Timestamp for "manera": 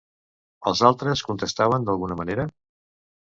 2.23-2.47